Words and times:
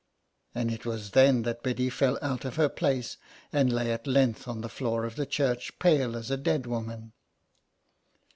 And 0.55 0.71
it 0.71 0.83
was 0.83 1.11
then 1.11 1.43
that 1.43 1.61
Biddy 1.61 1.87
fell 1.91 2.17
out 2.23 2.43
of 2.43 2.55
her 2.55 2.69
place 2.69 3.17
and 3.53 3.71
lay 3.71 3.91
at 3.93 4.07
length 4.07 4.47
on 4.47 4.61
the 4.61 4.67
floor 4.67 5.05
of 5.05 5.15
the 5.15 5.27
church, 5.27 5.77
pale 5.77 6.17
as 6.17 6.31
a 6.31 6.37
dead 6.37 6.65
woman. 6.65 7.13